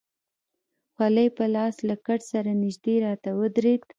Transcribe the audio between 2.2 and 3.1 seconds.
سره نژدې